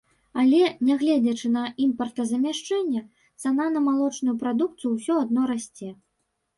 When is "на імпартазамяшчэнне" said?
1.57-3.05